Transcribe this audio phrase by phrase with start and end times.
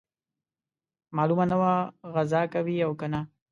[1.15, 1.73] معلومه نه وه
[2.13, 3.21] غزا کوي او کنه.